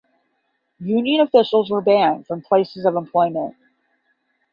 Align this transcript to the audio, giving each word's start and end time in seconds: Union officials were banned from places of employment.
Union 0.79 1.21
officials 1.21 1.69
were 1.69 1.79
banned 1.79 2.25
from 2.25 2.41
places 2.41 2.85
of 2.85 2.95
employment. 2.95 3.55